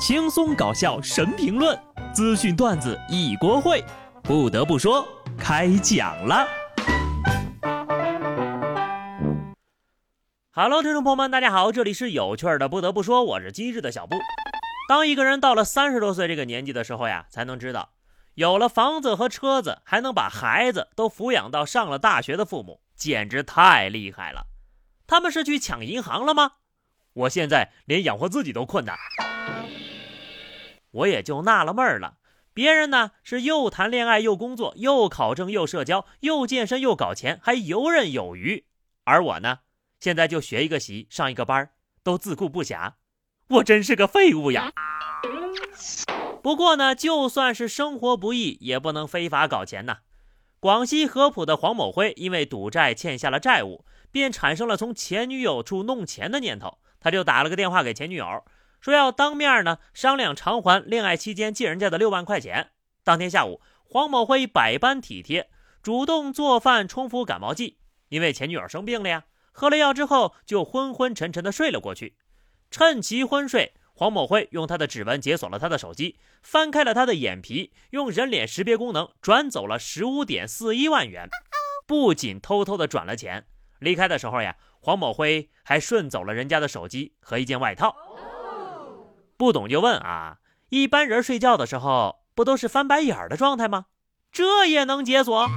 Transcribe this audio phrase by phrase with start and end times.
[0.00, 1.78] 轻松搞笑神评论，
[2.14, 3.84] 资讯段子一锅烩。
[4.22, 5.06] 不得不说，
[5.38, 6.48] 开讲了。
[10.52, 12.66] Hello，听众朋友们，大家好，这里是有趣的。
[12.66, 14.16] 不得不说，我是机智的小布。
[14.88, 17.90] 当一个人到了三十多岁这个年纪的时候呀，才能知道，
[18.36, 24.46] 有了房子和车子，还能把孩子都抚养到上了大学的父母，简直太厉害了。
[25.06, 26.52] 他们是去抢银行了吗？
[27.12, 28.96] 我现在连养活自己都困难，
[30.90, 32.18] 我也就纳了闷儿了。
[32.52, 38.64] 别人呢是又谈恋爱又工作又考证又社交又健身又搞钱，还游刃有余。
[39.04, 39.60] 而我呢，
[39.98, 41.70] 现在就学一个习，上一个班
[42.02, 42.92] 都自顾不暇。
[43.48, 44.72] 我真是个废物呀！
[46.42, 49.98] 不过呢，就算是生活不易，也不能非法搞钱呐。
[50.58, 53.84] 广西合浦的黄某辉因为赌债欠下了债务。
[54.12, 58.44] 便产生了从前女友处弄钱的念头，他就打了个电话给前女友，
[58.80, 62.70] 说要当面呢商量偿还恋爱期间借人家的六万块钱。
[63.04, 65.50] 当天下午，黄某辉百般体贴，
[65.82, 67.78] 主动做饭冲服感冒剂，
[68.08, 69.24] 因为前女友生病了呀。
[69.52, 72.16] 喝了药之后，就昏昏沉沉的睡了过去。
[72.70, 81.28] 趁其昏睡，黄某辉用他的指纹解锁了他的手机，翻开了他的眼皮，用人脸识别功能转走了十五点四一万元，
[81.86, 83.46] 不仅偷偷的转了钱。
[83.80, 87.94] 离开的时候呀，黄某辉还顺走了人家的手机和一件外套。
[89.40, 90.36] 不懂就问啊！
[90.68, 93.86] 一般人睡觉的时候不都是翻白眼儿的状态吗？
[94.30, 95.48] 这也能解锁？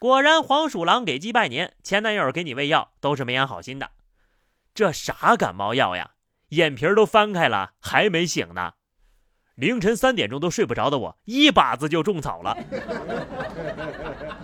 [0.00, 3.90] 果然，黄鼠狼给鸡拜年，前男友给你喂药都是没安好心的。
[4.72, 6.12] 这啥感冒药呀？
[6.48, 8.72] 眼皮都翻开了还没醒呢？
[9.56, 12.56] 凌晨三点钟都睡不着的我，一把子就种草了。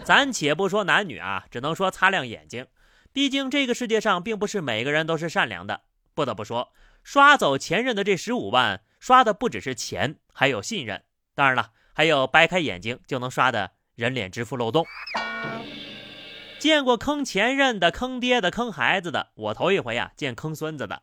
[0.05, 2.67] 咱且不说男女啊，只能说擦亮眼睛。
[3.15, 5.81] 毕竟这个世界上并不是每个人都是善良的。
[6.13, 11.05] 不得不说，刷走前任的这十五万，刷的不只是钱，还有信任。
[11.35, 14.85] 当然了，还有掰开眼睛就能刷的人脸支付漏洞。
[16.59, 21.03] 见过坑前任的、坑爹的、坑孩子的，我头一回呀见坑孙子的。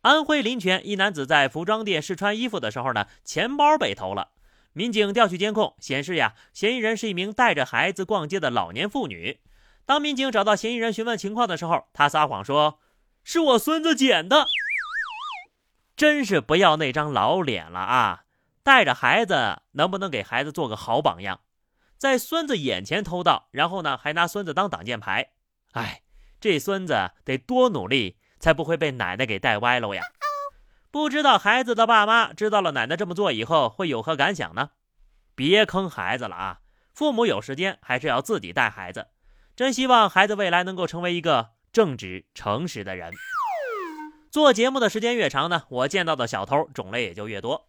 [0.00, 4.30] 安徽临泉一男子在服装店试穿衣服的时候呢，钱包被偷了。
[4.72, 9.40] 民警调取监控显示呀，嫌疑人是一名带着孩子逛街的老年妇女。
[9.84, 12.78] 当民警找到嫌疑人询问情况的时候，他撒谎说
[13.24, 14.46] ：“是我孙子捡的。”
[15.98, 18.22] 真是不要那张老脸了啊！
[18.62, 21.40] 带着孩子，能不能给孩子做个好榜样，
[21.96, 25.32] 在孙子眼前偷盗，然后呢还拿孙子当挡箭牌？
[25.72, 26.02] 哎，
[26.40, 30.04] 这孙子得多努力，才不会被奶奶给带歪了呀！
[30.92, 34.70] 不知道孩子的爸妈知道了奶奶这么做以后会有何感想呢？
[35.34, 36.60] 别坑孩子了啊！
[36.94, 39.08] 父母有时间还是要自己带孩子。
[39.56, 43.12] 真希望孩子未来能够成为一个正直诚实的人。
[44.38, 47.66] 做节目的时间越长呢，我见到的小偷种类也就越多。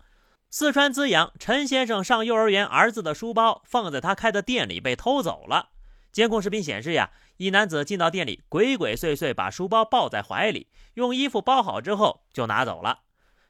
[0.51, 5.69] 四川资阳陈先生上幼儿园，儿子的书包放在他开的店里被偷走了。
[6.11, 12.99] 监控视频显示呀，一男子进到店里，鬼鬼祟祟把书包抱在怀里，用衣服包好之后就拿走了。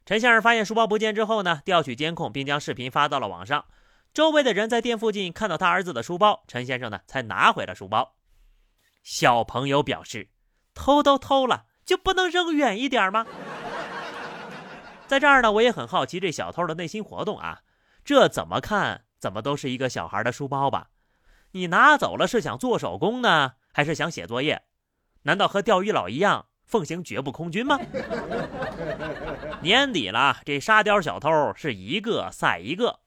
[0.06, 3.66] 陈先生发现书包不见之后呢，调取监控并将视频发到了网上。
[4.14, 8.16] 周围的人在店附近看到他儿子的书包，陈先生呢才拿回了书包。
[9.04, 10.30] 小朋友表示
[10.74, 13.26] ：“偷都偷了，就不能扔远一点吗？”
[15.08, 17.62] 在这儿呢，我也很好奇这小偷的内心活动啊。
[18.06, 20.90] 这怎么看怎么都是一个小孩的书包吧？
[21.54, 24.62] 你拿走了是想做手工呢，还是想写作业？
[25.24, 27.80] 难道和钓鱼佬一样奉行绝不空军吗？
[29.64, 33.00] 年底了，这沙雕小偷是一个赛一个。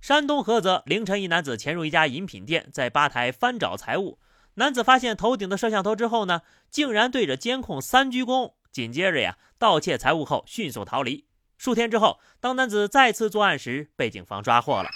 [0.00, 4.20] 山东菏泽凌晨，一男子潜入一家饮品店，在吧台翻找财物。
[4.54, 11.26] 男子发现头顶的摄像头之后呢，竟然对着监控三鞠躬，紧接着呀盗窃财物后迅速逃离。
[11.58, 14.88] 数天之后，当男子再次作案时，被警方抓获了。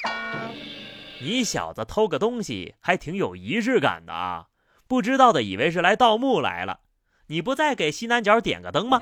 [1.20, 4.46] 你小子偷个东西还挺有仪式感的啊！
[4.86, 6.80] 不知道的以为是来盗墓来了。
[7.26, 9.00] 你不再给西南角点个灯吗？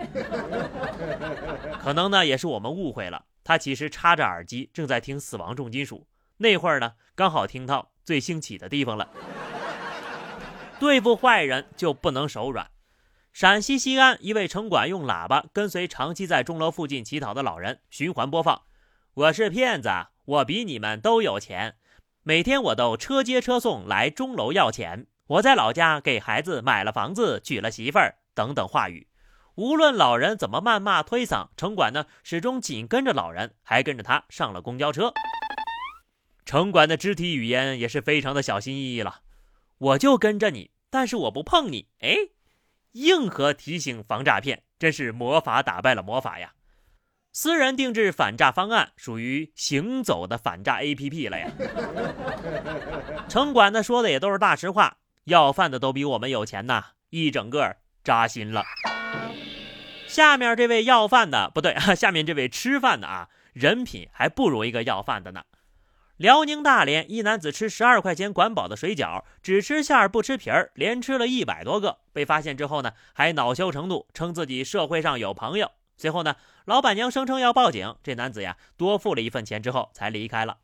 [1.81, 6.07] 可能呢也是我们误会了，他其实插着耳机正在听死亡重金属。
[6.39, 9.09] 那会儿呢刚好听到最兴起的地方了。
[10.79, 12.71] 对付坏人就不能手软。
[13.33, 18.63] 陕西西安一位城管用喇叭跟随长期在钟楼附近乞讨的老人循环播放
[19.15, 19.91] ：“我是骗子，
[20.25, 21.77] 我比你们都有钱，
[22.23, 25.07] 每天我都车接车送来钟楼要钱。
[25.27, 29.09] 我在老家给孩子买了房子，娶了媳妇儿。”等等话语。
[29.55, 35.15] 无论老人怎么谩骂推搡，城管呢始终紧跟着老人，还跟着他上了公交车。
[36.45, 39.21] 城管的肢体语言也是非常的小心翼翼了。
[39.79, 41.89] 我就跟着你，但是我不碰你。
[42.01, 42.17] 哎，
[42.93, 46.53] 硬核提醒防诈骗，真是魔法打败了魔法呀！
[47.33, 51.51] 私人定制反诈方案属于行走的反诈 APP 了呀。
[53.29, 58.65] 城管的说的也都是大实话，要饭的都比我们有钱呐，一整个扎心了。
[60.07, 65.45] 下面这位要饭的不对啊， 下面这位吃饭的啊，人品还不如一个要饭的呢。
[66.17, 71.99] 辽宁大连一男子吃十二块钱管饱的水饺，只吃馅儿不吃皮儿，连吃了一百多个。
[72.15, 75.73] 被发现之后呢，还恼羞成怒，称自己社会上有朋友。
[75.99, 80.59] 随后呢，老板娘声称要报警，这男子呀多付了一份钱之后才离开了。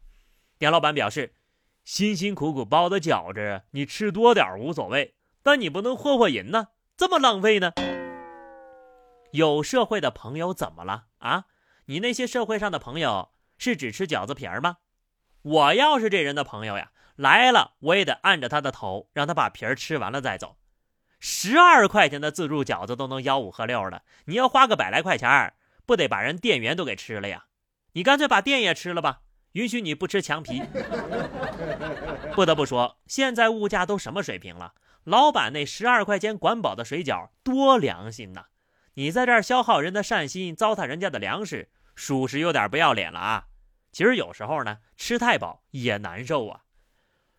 [0.58, 1.34] 店老板表示，
[1.84, 7.72] 辛辛苦苦包的饺子，你吃多点无所谓，但你不能霍霍人呢，这么浪费呢？
[9.32, 11.44] 有社会的朋友怎么了啊？
[11.86, 14.78] 你那些社会上的朋友是只吃饺子皮儿吗？
[15.42, 20.56] 我要是这人的朋友呀，来了我也得按着他的头，让他把皮儿吃完了再走。
[21.18, 25.52] 十二块钱的自助饺子都能吆五喝六的，你要花个百来块钱，
[25.84, 27.44] 不得把人店员都给吃了呀？
[27.92, 29.20] 你干脆把店也吃了吧，
[29.52, 30.62] 允许你不吃墙皮。
[32.34, 34.74] 不得不说，现在物价都什么水平了？
[35.04, 38.46] 老板那十二块钱管饱的水饺多良心呐！
[38.94, 43.46] 你在这儿消耗人的善心，糟蹋人家的粮食，属实有点不要脸了啊！
[43.92, 46.62] 其实有时候呢，吃太饱也难受啊。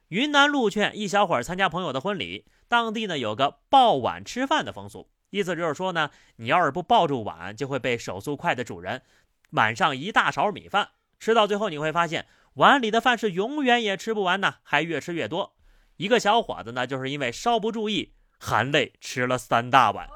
[0.10, 9.02] 云南鹿劝一小伙参加朋友的婚礼，当地呢有个抱碗吃饭的风俗，意思就是说呢，你要是不抱住碗，就会被手速快的主人
[9.50, 15.56] 满上一大勺米饭，吃到最后你会发现碗里的饭是永远也吃不完呢，还越吃越多。
[15.98, 20.08] 一个小伙子呢，就是因为稍不注意，含泪吃了三大碗。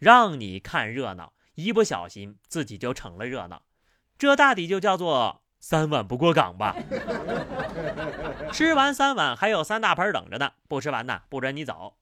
[0.00, 3.62] 让你看热闹，一不小心自己就成了热闹。
[4.22, 6.76] 这大抵就叫做三碗不过岗吧。
[8.52, 11.96] 吃完三碗，还有三大盆等着呢，不吃完呢不准你走。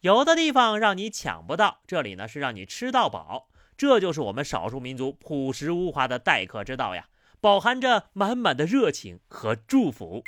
[0.00, 3.48] 有的地方让你抢不到，这里呢是让你吃到饱。
[3.76, 10.24] 这就是我们少数民族朴实无华的待客之道呀，饱含着满满的热情和祝福。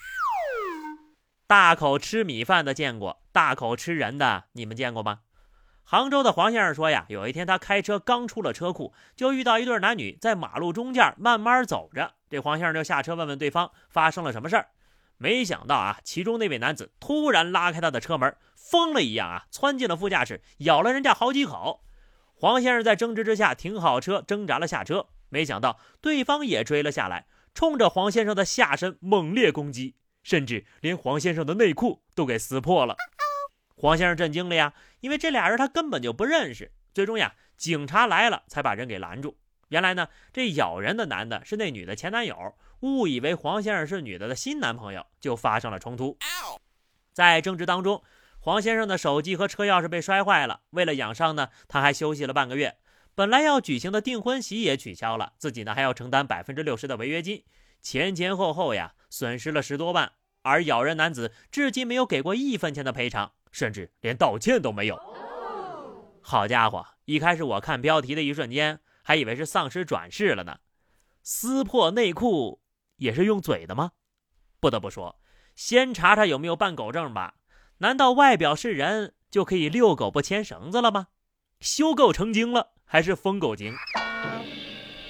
[1.46, 5.20] 大口吃米饭的见过，大口吃人的你们见过吗？
[5.84, 12.14] 杭州的黄先生说呀，有一天他开车刚出了车库，就遇到一对男女在马路中间慢慢走着。
[12.28, 14.68] 这黄先生就下车问问对方发生了什么事儿。
[15.16, 21.82] 没想到啊，其中那位男子突然拉开他的车门，疯了一样啊，窜进了副驾驶，咬了人家好几口。
[22.34, 25.08] 黄先生在争执之下停好车，挣扎了下车。
[25.28, 32.96] 没想到对方也追了下来，冲着黄先生的下身猛烈攻击，甚至连黄先生的内裤都给撕破了。
[33.80, 36.70] 黄先生震惊了呀，因为这俩人他根本就不认识。
[36.92, 39.38] 最终呀，警察来了才把人给拦住。
[39.68, 46.18] 原来呢，这咬人的男的是那女的前男友，误以为黄先生是女的的新男朋友，就发生了冲突。
[47.14, 48.02] 在争执当中，
[48.38, 50.60] 黄先生的手机和车钥匙被摔坏了。
[50.72, 52.76] 为了养伤呢，他还休息了半个月。
[53.14, 57.44] 本来要举行的订婚席也取消了，自己呢还要承担百分之六十的违约金，
[57.80, 60.12] 前前后后呀损失了十多万。
[60.42, 63.32] 而咬人男子至今没有给过一分钱的赔偿。
[63.50, 64.98] 甚至连道歉都没有。
[66.22, 70.58] 好家伙，一开始我看标题的一瞬间，还以为是丧尸转世了呢。
[71.22, 72.60] 撕破内裤
[72.96, 73.92] 也是用嘴的吗？
[74.60, 75.20] 不得不说，
[75.54, 77.34] 先查查有没有办狗证吧。
[77.78, 81.08] 难道外表是人就可以遛狗不牵绳子了吗？
[81.60, 83.74] 修狗成精了，还是疯狗精？